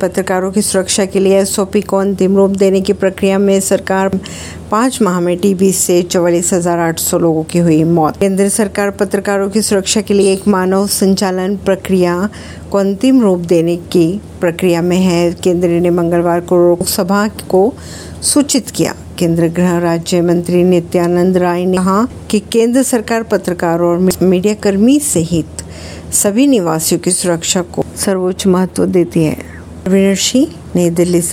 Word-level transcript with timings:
पत्रकारों 0.00 0.50
की 0.52 0.62
सुरक्षा 0.62 1.04
के 1.04 1.20
लिए 1.20 1.38
एसओपी 1.40 1.80
को 1.80 1.96
अंतिम 1.96 2.36
रूप 2.36 2.50
देने 2.50 2.80
की 2.80 2.92
प्रक्रिया 2.92 3.38
में 3.38 3.60
सरकार 3.60 4.08
पाँच 4.70 5.00
माह 5.02 5.20
में 5.20 5.36
टीबी 5.38 5.72
से 5.72 6.02
चौवालीस 6.02 6.52
हज़ार 6.52 6.78
आठ 6.78 6.98
सौ 6.98 7.18
लोगों 7.18 7.44
की 7.44 7.58
हुई 7.58 7.82
मौत। 7.84 8.16
केंद्र 8.16 8.48
सरकार 8.48 8.90
पत्रकारों 8.90 9.48
की 9.50 9.62
सुरक्षा 9.62 10.00
के 10.00 10.14
लिए 10.14 10.32
एक 10.32 10.48
मानव 10.48 10.86
संचालन 10.86 11.56
प्रक्रिया 11.56 12.28
को 12.70 12.78
अंतिम 12.78 13.20
रूप 13.22 13.40
देने 13.48 13.76
की 13.76 14.08
प्रक्रिया 14.40 14.82
में 14.82 14.96
है। 14.96 15.32
केंद्र 15.34 15.68
ने 15.68 15.90
मंगलवार 15.90 16.40
को 16.40 16.56
लोकसभा 16.58 17.26
को 17.28 17.72
सूचित 18.22 18.70
किया। 18.70 18.94
केंद्र 19.18 19.48
गृह 19.48 19.78
राज्य 19.78 20.20
मंत्री 20.22 20.62
नित्यानंद 20.64 21.36
राय 21.36 21.64
ने 21.64 21.76
कहा 21.76 22.06
कि 22.30 22.40
केंद्र 22.52 22.82
सरकार 22.82 23.22
पत्रकारों 23.22 23.90
और 23.90 24.22
मीडिया 24.22 24.54
कर्मी 24.54 24.98
सहित 25.00 25.62
सभी 26.12 26.46
निवासियों 26.46 27.00
की 27.00 27.10
सुरक्षा 27.10 27.62
को 27.62 27.84
सर्वोच्च 27.96 28.46
महत्व 28.46 28.86
देती 28.86 29.24
है। 29.24 29.49
सिंह 30.16 30.46
नई 30.76 30.90
दिल्ली 30.90 31.20
से। 31.20 31.28